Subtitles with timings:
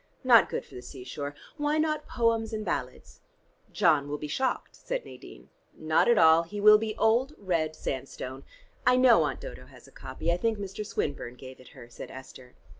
[0.23, 1.35] Not good for the sea shore.
[1.57, 3.21] Why not 'Poems and Ballads'?"
[3.71, 5.49] "John will be shocked," said Nadine.
[5.77, 6.41] "Not at all.
[6.41, 8.43] He will be old red sandstone.
[8.83, 10.31] I know Aunt Dodo has a copy.
[10.33, 10.83] I think Mr.
[10.83, 12.55] Swinburne gave it her," said Esther.